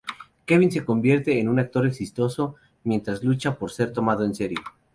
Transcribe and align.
Kevin 0.47 0.71
se 0.71 0.83
convierte 0.83 1.39
en 1.39 1.47
un 1.47 1.59
actor 1.59 1.85
exitoso 1.85 2.55
mientras 2.85 3.23
lucha 3.23 3.59
por 3.59 3.69
ser 3.71 3.93
tomado 3.93 4.25
en 4.25 4.33
serio. 4.33 4.57